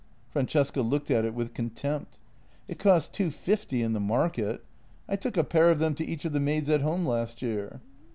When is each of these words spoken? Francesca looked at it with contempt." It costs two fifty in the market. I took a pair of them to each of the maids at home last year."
Francesca 0.31 0.81
looked 0.81 1.11
at 1.11 1.25
it 1.25 1.35
with 1.35 1.53
contempt." 1.53 2.17
It 2.67 2.79
costs 2.79 3.07
two 3.07 3.29
fifty 3.29 3.83
in 3.83 3.93
the 3.93 3.99
market. 3.99 4.65
I 5.07 5.15
took 5.15 5.37
a 5.37 5.43
pair 5.43 5.69
of 5.69 5.77
them 5.77 5.93
to 5.93 6.03
each 6.03 6.25
of 6.25 6.33
the 6.33 6.39
maids 6.39 6.71
at 6.71 6.81
home 6.81 7.05
last 7.05 7.43
year." 7.43 7.81